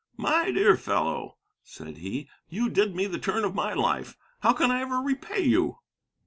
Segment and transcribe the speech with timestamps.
[0.17, 4.17] 'My dear fellow,' said he, 'you did me the turn of my life.
[4.39, 5.77] How can I ever repay you?'